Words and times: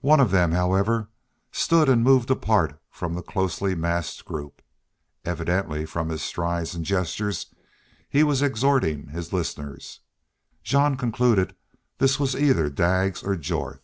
One 0.00 0.20
of 0.20 0.30
them, 0.30 0.52
however, 0.52 1.10
stood 1.52 1.90
and 1.90 2.02
moved 2.02 2.30
apart 2.30 2.80
from 2.90 3.12
the 3.12 3.20
closely 3.20 3.74
massed 3.74 4.24
group. 4.24 4.62
Evidently, 5.22 5.84
from 5.84 6.08
his 6.08 6.22
strides 6.22 6.74
and 6.74 6.82
gestures, 6.82 7.52
he 8.08 8.22
was 8.24 8.40
exhorting 8.40 9.08
his 9.08 9.34
listeners. 9.34 10.00
Jean 10.62 10.96
concluded 10.96 11.54
this 11.98 12.18
was 12.18 12.34
either 12.34 12.70
Daggs 12.70 13.22
or 13.22 13.36
Jorth. 13.36 13.82